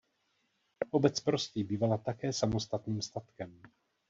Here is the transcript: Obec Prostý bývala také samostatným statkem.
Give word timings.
Obec 0.91 1.19
Prostý 1.23 1.63
bývala 1.63 1.97
také 1.97 2.33
samostatným 2.33 3.01
statkem. 3.01 3.61